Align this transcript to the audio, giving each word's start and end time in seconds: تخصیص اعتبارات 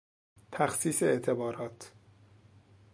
تخصیص 0.51 1.03
اعتبارات 1.03 1.91